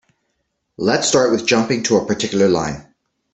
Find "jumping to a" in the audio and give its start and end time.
1.45-2.05